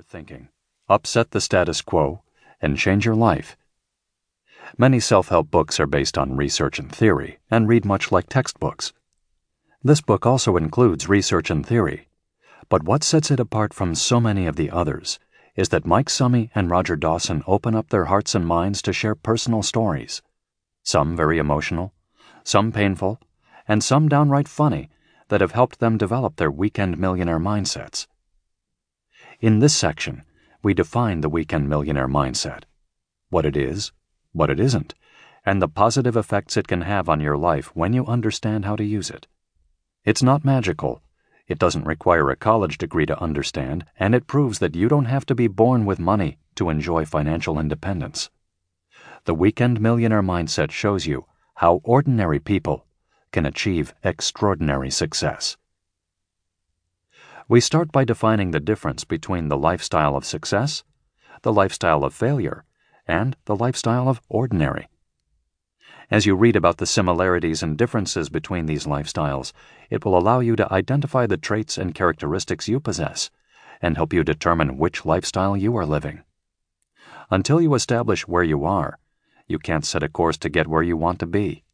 your 0.00 0.04
thinking, 0.04 0.48
upset 0.88 1.32
the 1.32 1.42
status 1.42 1.82
quo, 1.82 2.22
and 2.58 2.78
change 2.78 3.04
your 3.04 3.14
life. 3.14 3.54
Many 4.78 4.98
self 4.98 5.28
help 5.28 5.50
books 5.50 5.78
are 5.78 5.86
based 5.86 6.16
on 6.16 6.38
research 6.38 6.78
and 6.78 6.90
theory 6.90 7.38
and 7.50 7.68
read 7.68 7.84
much 7.84 8.10
like 8.10 8.26
textbooks. 8.26 8.94
This 9.82 10.00
book 10.00 10.24
also 10.24 10.56
includes 10.56 11.06
research 11.06 11.50
and 11.50 11.66
theory, 11.66 12.08
but 12.70 12.82
what 12.82 13.04
sets 13.04 13.30
it 13.30 13.40
apart 13.40 13.74
from 13.74 13.94
so 13.94 14.20
many 14.20 14.46
of 14.46 14.56
the 14.56 14.70
others 14.70 15.18
is 15.54 15.68
that 15.68 15.84
Mike 15.84 16.08
Summey 16.08 16.50
and 16.54 16.70
Roger 16.70 16.96
Dawson 16.96 17.42
open 17.46 17.74
up 17.74 17.90
their 17.90 18.06
hearts 18.06 18.34
and 18.34 18.46
minds 18.46 18.80
to 18.82 18.94
share 18.94 19.14
personal 19.14 19.62
stories, 19.62 20.22
some 20.82 21.14
very 21.14 21.36
emotional, 21.36 21.92
some 22.42 22.72
painful, 22.72 23.20
and 23.68 23.84
some 23.84 24.08
downright 24.08 24.48
funny 24.48 24.88
that 25.28 25.42
have 25.42 25.52
helped 25.52 25.78
them 25.78 25.98
develop 25.98 26.36
their 26.36 26.50
weekend 26.50 26.96
millionaire 26.96 27.38
mindsets. 27.38 28.06
In 29.40 29.60
this 29.60 29.74
section, 29.74 30.22
we 30.62 30.74
define 30.74 31.22
the 31.22 31.30
weekend 31.30 31.66
millionaire 31.66 32.08
mindset 32.08 32.64
what 33.30 33.46
it 33.46 33.56
is, 33.56 33.90
what 34.32 34.50
it 34.50 34.60
isn't, 34.60 34.94
and 35.46 35.62
the 35.62 35.68
positive 35.68 36.14
effects 36.14 36.58
it 36.58 36.68
can 36.68 36.82
have 36.82 37.08
on 37.08 37.20
your 37.20 37.38
life 37.38 37.74
when 37.74 37.94
you 37.94 38.04
understand 38.04 38.66
how 38.66 38.76
to 38.76 38.84
use 38.84 39.08
it. 39.08 39.26
It's 40.04 40.22
not 40.22 40.44
magical. 40.44 41.00
It 41.46 41.58
doesn't 41.58 41.86
require 41.86 42.28
a 42.28 42.36
college 42.36 42.76
degree 42.76 43.06
to 43.06 43.18
understand, 43.18 43.86
and 43.98 44.14
it 44.14 44.26
proves 44.26 44.58
that 44.58 44.74
you 44.74 44.88
don't 44.88 45.06
have 45.06 45.24
to 45.26 45.34
be 45.34 45.46
born 45.46 45.86
with 45.86 45.98
money 45.98 46.36
to 46.56 46.68
enjoy 46.68 47.06
financial 47.06 47.58
independence. 47.58 48.28
The 49.24 49.34
Weekend 49.34 49.80
Millionaire 49.80 50.22
Mindset 50.22 50.70
shows 50.70 51.06
you 51.06 51.24
how 51.54 51.80
ordinary 51.82 52.40
people 52.40 52.84
can 53.32 53.46
achieve 53.46 53.94
extraordinary 54.04 54.90
success. 54.90 55.56
We 57.50 57.60
start 57.60 57.90
by 57.90 58.04
defining 58.04 58.52
the 58.52 58.60
difference 58.60 59.02
between 59.02 59.48
the 59.48 59.56
lifestyle 59.56 60.14
of 60.14 60.24
success, 60.24 60.84
the 61.42 61.52
lifestyle 61.52 62.04
of 62.04 62.14
failure, 62.14 62.64
and 63.08 63.36
the 63.46 63.56
lifestyle 63.56 64.08
of 64.08 64.20
ordinary. 64.28 64.86
As 66.12 66.26
you 66.26 66.36
read 66.36 66.54
about 66.54 66.76
the 66.76 66.86
similarities 66.86 67.60
and 67.60 67.76
differences 67.76 68.28
between 68.28 68.66
these 68.66 68.86
lifestyles, 68.86 69.52
it 69.90 70.04
will 70.04 70.16
allow 70.16 70.38
you 70.38 70.54
to 70.54 70.72
identify 70.72 71.26
the 71.26 71.36
traits 71.36 71.76
and 71.76 71.92
characteristics 71.92 72.68
you 72.68 72.78
possess 72.78 73.32
and 73.82 73.96
help 73.96 74.12
you 74.12 74.22
determine 74.22 74.78
which 74.78 75.04
lifestyle 75.04 75.56
you 75.56 75.76
are 75.76 75.84
living. 75.84 76.22
Until 77.32 77.60
you 77.60 77.74
establish 77.74 78.28
where 78.28 78.44
you 78.44 78.64
are, 78.64 78.96
you 79.48 79.58
can't 79.58 79.84
set 79.84 80.04
a 80.04 80.08
course 80.08 80.38
to 80.38 80.48
get 80.48 80.68
where 80.68 80.84
you 80.84 80.96
want 80.96 81.18
to 81.18 81.26
be. 81.26 81.64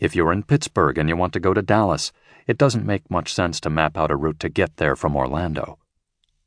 If 0.00 0.16
you're 0.16 0.32
in 0.32 0.44
Pittsburgh 0.44 0.96
and 0.96 1.10
you 1.10 1.16
want 1.16 1.34
to 1.34 1.40
go 1.40 1.52
to 1.52 1.60
Dallas, 1.60 2.10
it 2.46 2.56
doesn't 2.56 2.86
make 2.86 3.10
much 3.10 3.34
sense 3.34 3.60
to 3.60 3.68
map 3.68 3.98
out 3.98 4.10
a 4.10 4.16
route 4.16 4.40
to 4.40 4.48
get 4.48 4.78
there 4.78 4.96
from 4.96 5.14
Orlando. 5.14 5.78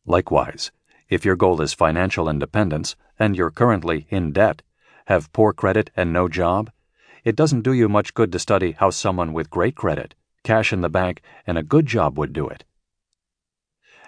Likewise, 0.07 0.71
if 1.07 1.23
your 1.23 1.35
goal 1.35 1.61
is 1.61 1.71
financial 1.71 2.27
independence 2.27 2.95
and 3.19 3.37
you're 3.37 3.51
currently 3.51 4.07
in 4.09 4.31
debt, 4.31 4.63
have 5.05 5.31
poor 5.33 5.53
credit, 5.53 5.91
and 5.95 6.11
no 6.11 6.27
job, 6.27 6.71
it 7.23 7.35
doesn't 7.35 7.61
do 7.61 7.73
you 7.73 7.87
much 7.87 8.15
good 8.15 8.31
to 8.31 8.39
study 8.39 8.71
how 8.71 8.89
someone 8.89 9.33
with 9.33 9.51
great 9.51 9.75
credit, 9.75 10.15
cash 10.43 10.73
in 10.73 10.81
the 10.81 10.89
bank, 10.89 11.21
and 11.45 11.55
a 11.55 11.63
good 11.63 11.85
job 11.85 12.17
would 12.17 12.33
do 12.33 12.47
it. 12.47 12.63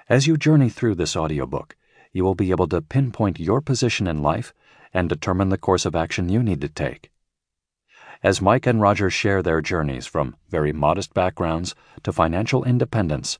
As 0.09 0.25
you 0.25 0.38
journey 0.38 0.69
through 0.69 0.95
this 0.95 1.16
audiobook, 1.16 1.75
you 2.11 2.23
will 2.23 2.35
be 2.35 2.49
able 2.49 2.67
to 2.69 2.81
pinpoint 2.81 3.39
your 3.39 3.61
position 3.61 4.07
in 4.07 4.23
life 4.23 4.55
and 4.91 5.07
determine 5.07 5.49
the 5.49 5.57
course 5.59 5.85
of 5.85 5.95
action 5.95 6.29
you 6.29 6.41
need 6.41 6.61
to 6.61 6.69
take. 6.69 7.11
As 8.26 8.42
Mike 8.42 8.66
and 8.66 8.81
Roger 8.81 9.12
share 9.12 9.44
their 9.44 9.62
journeys 9.62 10.08
from 10.08 10.36
very 10.50 10.73
modest 10.73 11.14
backgrounds 11.14 11.76
to 12.02 12.12
financial 12.12 12.64
independence, 12.64 13.38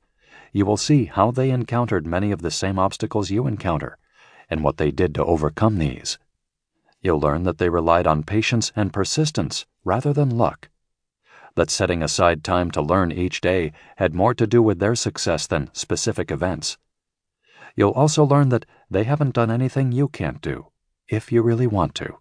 you 0.53 0.64
will 0.64 0.78
see 0.78 1.05
how 1.05 1.31
they 1.31 1.50
encountered 1.50 2.05
many 2.05 2.31
of 2.31 2.44
the 2.44 2.52
same 2.52 2.78
obstacles 2.78 3.31
you 3.31 3.47
encounter 3.47 3.97
and 4.47 4.63
what 4.63 4.78
they 4.78 4.91
did 4.91 5.16
to 5.16 5.25
overcome 5.25 5.80
these. 5.80 6.19
You'll 7.02 7.19
learn 7.19 7.45
that 7.45 7.58
they 7.58 7.67
relied 7.67 8.06
on 8.06 8.22
patience 8.22 8.72
and 8.75 8.94
persistence 8.94 9.66
rather 9.83 10.13
than 10.13 10.38
luck, 10.38 10.69
that 11.56 11.72
setting 11.72 12.03
aside 12.03 12.44
time 12.44 12.69
to 12.69 12.81
learn 12.84 13.12
each 13.12 13.41
day 13.41 13.72
had 13.95 14.13
more 14.13 14.35
to 14.35 14.45
do 14.45 14.62
with 14.62 14.78
their 14.78 14.94
success 14.94 15.47
than 15.47 15.72
specific 15.74 16.29
events. 16.29 16.78
You'll 17.75 17.90
also 17.90 18.24
learn 18.24 18.50
that 18.50 18.68
they 18.91 19.06
haven't 19.06 19.34
done 19.34 19.50
anything 19.50 19.91
you 19.91 20.09
can't 20.09 20.41
do, 20.41 20.68
if 21.07 21.31
you 21.31 21.41
really 21.41 21.66
want 21.66 21.95
to. 21.95 22.19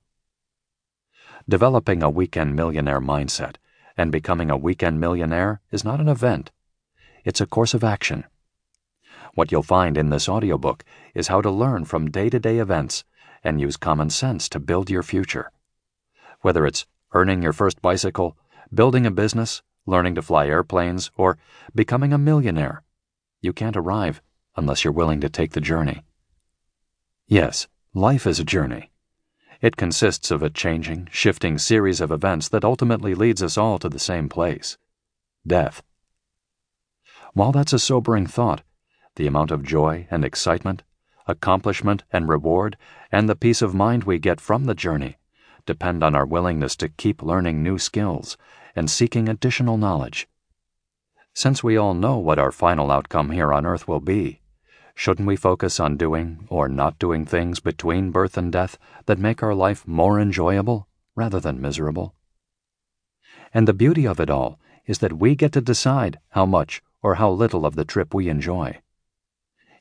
Developing 1.47 2.03
a 2.03 2.09
weekend 2.09 2.57
millionaire 2.57 3.03
mindset 3.03 3.57
and 3.99 4.11
becoming 4.11 4.51
a 4.51 4.57
weekend 4.57 4.99
millionaire 4.99 5.61
is 5.71 5.85
not 5.85 6.01
an 6.01 6.09
event, 6.09 6.51
it's 7.23 7.41
a 7.41 7.47
course 7.47 7.75
of 7.75 7.85
action. 7.85 8.25
What 9.35 9.53
you'll 9.53 9.63
find 9.63 9.99
in 9.99 10.09
this 10.09 10.27
audiobook 10.27 10.85
is 11.15 11.29
how 11.29 11.43
to 11.43 11.51
learn 11.51 11.85
from 11.85 12.11
day 12.11 12.31
to 12.31 12.41
day 12.41 12.61
events 12.61 13.05
and 13.43 13.61
use 13.61 13.77
common 13.77 14.09
sense 14.09 14.49
to 14.49 14.59
build 14.59 14.89
your 14.89 15.03
future. 15.03 15.53
Whether 16.41 16.65
it's 16.65 16.87
earning 17.13 17.43
your 17.43 17.53
first 17.53 17.83
bicycle, 17.83 18.39
building 18.73 19.05
a 19.05 19.11
business, 19.11 19.61
learning 19.85 20.15
to 20.15 20.23
fly 20.23 20.47
airplanes, 20.47 21.11
or 21.15 21.37
becoming 21.75 22.15
a 22.15 22.19
millionaire, 22.19 22.83
you 23.43 23.53
can't 23.53 23.77
arrive 23.77 24.23
unless 24.57 24.83
you're 24.83 24.95
willing 24.95 25.21
to 25.21 25.29
take 25.29 25.53
the 25.53 25.61
journey. 25.61 26.05
Yes, 27.27 27.69
life 27.93 28.27
is 28.27 28.41
a 28.41 28.45
journey 28.45 28.91
it 29.65 29.79
consists 29.79 30.31
of 30.31 30.43
a 30.43 30.51
changing, 30.51 31.09
shifting 31.11 31.57
series 31.57 32.03
of 32.03 32.13
events 32.13 32.51
that 32.51 32.67
ultimately 32.67 33.15
leads 33.15 33.43
us 33.43 33.57
all 33.57 33.79
to 33.79 33.89
the 33.89 33.99
same 33.99 34.29
place 34.29 34.77
death. 35.47 35.83
While 37.33 37.51
that's 37.51 37.73
a 37.73 37.79
sobering 37.79 38.27
thought, 38.27 38.61
the 39.17 39.27
amount 39.27 39.51
of 39.51 39.63
joy 39.63 40.07
and 40.11 40.23
excitement, 40.23 40.83
accomplishment 41.27 42.05
and 42.13 42.29
reward, 42.29 42.77
and 43.11 43.27
the 43.27 43.35
peace 43.35 43.63
of 43.63 43.75
mind 43.75 44.05
we 44.05 44.19
get 44.19 44.39
from 44.39 44.67
the 44.67 44.75
journey 44.75 45.17
depend 45.65 46.05
on 46.05 46.15
our 46.15 46.27
willingness 46.27 46.77
to 46.77 46.91
keep 46.91 47.23
learning 47.23 47.63
new 47.63 47.79
skills 47.79 48.37
and 48.77 48.91
seeking 48.91 49.31
additional 49.31 49.79
knowledge. 49.79 50.29
Since 51.33 51.65
we 51.65 51.79
all 51.79 51.95
know 51.95 52.19
what 52.19 52.39
our 52.39 52.53
final 52.53 52.91
outcome 52.91 53.31
here 53.31 53.51
on 53.51 53.65
earth 53.65 53.89
will 53.89 54.01
be, 54.01 54.43
Shouldn't 54.95 55.27
we 55.27 55.37
focus 55.37 55.81
on 55.81 55.97
doing 55.97 56.47
or 56.49 56.69
not 56.69 56.99
doing 56.99 57.27
things 57.27 57.61
between 57.61 58.11
birth 58.11 58.37
and 58.37 58.53
death 58.53 58.79
that 59.07 59.19
make 59.19 59.43
our 59.43 59.55
life 59.55 59.87
more 59.87 60.21
enjoyable 60.21 60.89
rather 61.15 61.41
than 61.41 61.61
miserable? 61.61 62.15
And 63.53 63.69
the 63.69 63.75
beauty 63.75 64.07
of 64.07 64.21
it 64.21 64.31
all 64.31 64.59
is 64.87 64.99
that 64.99 65.19
we 65.19 65.35
get 65.35 65.53
to 65.53 65.61
decide 65.61 66.19
how 66.31 66.47
much 66.47 66.83
or 67.03 67.17
how 67.17 67.31
little 67.31 67.67
of 67.67 67.75
the 67.75 67.85
trip 67.85 68.15
we 68.15 68.29
enjoy. 68.29 68.81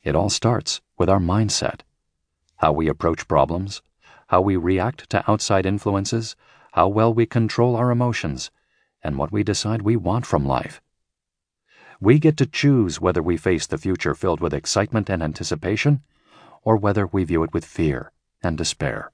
It 0.02 0.14
all 0.14 0.30
starts 0.30 0.80
with 0.98 1.08
our 1.08 1.20
mindset 1.20 1.80
how 2.58 2.72
we 2.72 2.88
approach 2.88 3.28
problems, 3.28 3.82
how 4.28 4.40
we 4.40 4.56
react 4.56 5.10
to 5.10 5.30
outside 5.30 5.66
influences, 5.66 6.36
how 6.72 6.88
well 6.88 7.12
we 7.12 7.26
control 7.26 7.76
our 7.76 7.90
emotions, 7.90 8.50
and 9.02 9.18
what 9.18 9.32
we 9.32 9.42
decide 9.42 9.82
we 9.82 9.96
want 9.96 10.24
from 10.24 10.46
life. 10.46 10.80
We 12.00 12.18
get 12.18 12.36
to 12.38 12.46
choose 12.46 13.00
whether 13.00 13.22
we 13.22 13.36
face 13.36 13.66
the 13.66 13.78
future 13.78 14.14
filled 14.14 14.40
with 14.40 14.54
excitement 14.54 15.08
and 15.08 15.22
anticipation, 15.22 16.02
or 16.62 16.76
whether 16.76 17.06
we 17.06 17.24
view 17.24 17.42
it 17.42 17.52
with 17.52 17.64
fear 17.64 18.12
and 18.42 18.58
despair. 18.58 19.10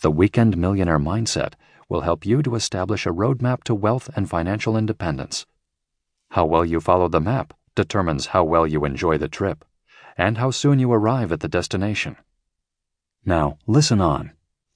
The 0.00 0.10
Weekend 0.10 0.56
Millionaire 0.56 0.98
Mindset 0.98 1.54
will 1.88 2.02
help 2.02 2.26
you 2.26 2.42
to 2.42 2.54
establish 2.54 3.06
a 3.06 3.10
roadmap 3.12 3.64
to 3.64 3.74
wealth 3.74 4.10
and 4.16 4.28
financial 4.28 4.76
independence. 4.76 5.46
How 6.30 6.44
well 6.44 6.64
you 6.64 6.80
follow 6.80 7.08
the 7.08 7.20
map 7.20 7.54
determines 7.74 8.26
how 8.26 8.44
well 8.44 8.66
you 8.66 8.84
enjoy 8.84 9.18
the 9.18 9.28
trip 9.28 9.64
and 10.16 10.38
how 10.38 10.50
soon 10.50 10.78
you 10.78 10.90
arrive 10.92 11.30
at 11.30 11.40
the 11.40 11.48
destination. 11.48 12.16
Now, 13.24 13.58
listen 13.66 14.00
on, 14.00 14.32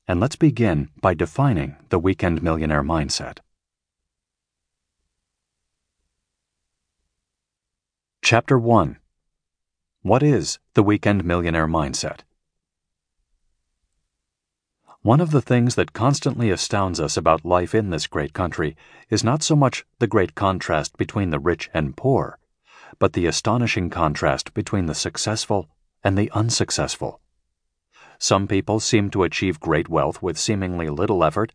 and 0.07 0.21
let's 0.21 0.37
begin 0.37 0.91
by 1.01 1.15
defining 1.15 1.77
the 1.89 1.99
Weekend 1.99 2.43
Millionaire 2.43 2.83
Mindset. 2.83 3.39
Chapter 8.23 8.59
1 8.59 8.99
What 10.03 10.23
is 10.23 10.59
the 10.75 10.83
Weekend 10.83 11.25
Millionaire 11.25 11.67
Mindset? 11.67 12.21
One 15.01 15.23
of 15.23 15.31
the 15.31 15.41
things 15.41 15.75
that 15.75 15.95
constantly 15.95 16.51
astounds 16.51 17.01
us 17.01 17.17
about 17.17 17.47
life 17.47 17.75
in 17.75 17.89
this 17.89 18.07
great 18.07 18.35
country 18.35 18.77
is 19.09 19.25
not 19.25 19.43
so 19.43 19.57
much 19.57 19.87
the 19.99 20.07
great 20.07 20.35
contrast 20.35 20.99
between 20.99 21.31
the 21.31 21.41
rich 21.41 21.71
and 21.73 21.97
poor, 21.97 22.39
but 22.99 23.15
the 23.15 23.25
astonishing 23.25 23.89
contrast 23.89 24.53
between 24.53 24.85
the 24.85 24.95
successful 24.95 25.71
and 26.05 26.17
the 26.17 26.31
unsuccessful. 26.33 27.21
Some 28.19 28.47
people 28.47 28.81
seem 28.81 29.11
to 29.11 29.25
achieve 29.25 29.59
great 29.61 29.89
wealth 29.89 30.23
with 30.23 30.39
seemingly 30.39 30.91
little 30.91 31.25
effort, 31.25 31.53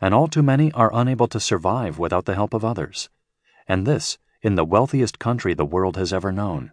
and 0.00 0.14
all 0.14 0.28
too 0.28 0.42
many 0.42 0.72
are 0.72 0.90
unable 0.94 1.28
to 1.28 1.38
survive 1.38 1.98
without 1.98 2.24
the 2.24 2.34
help 2.34 2.54
of 2.54 2.64
others. 2.64 3.10
And 3.68 3.86
this 3.86 4.16
in 4.46 4.54
the 4.54 4.64
wealthiest 4.64 5.18
country 5.18 5.54
the 5.54 5.64
world 5.64 5.96
has 5.96 6.12
ever 6.12 6.30
known. 6.30 6.70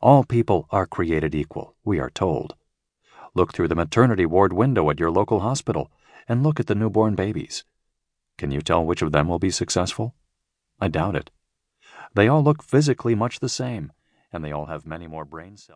All 0.00 0.22
people 0.22 0.68
are 0.70 0.86
created 0.86 1.34
equal, 1.34 1.74
we 1.82 1.98
are 1.98 2.10
told. 2.10 2.54
Look 3.34 3.52
through 3.52 3.66
the 3.66 3.74
maternity 3.74 4.24
ward 4.24 4.52
window 4.52 4.88
at 4.88 5.00
your 5.00 5.10
local 5.10 5.40
hospital 5.40 5.90
and 6.28 6.44
look 6.44 6.60
at 6.60 6.68
the 6.68 6.76
newborn 6.76 7.16
babies. 7.16 7.64
Can 8.38 8.52
you 8.52 8.60
tell 8.60 8.84
which 8.84 9.02
of 9.02 9.10
them 9.10 9.26
will 9.26 9.40
be 9.40 9.50
successful? 9.50 10.14
I 10.80 10.86
doubt 10.86 11.16
it. 11.16 11.32
They 12.14 12.28
all 12.28 12.44
look 12.44 12.62
physically 12.62 13.16
much 13.16 13.40
the 13.40 13.48
same, 13.48 13.90
and 14.32 14.44
they 14.44 14.52
all 14.52 14.66
have 14.66 14.86
many 14.86 15.08
more 15.08 15.24
brain 15.24 15.56
cells. 15.56 15.70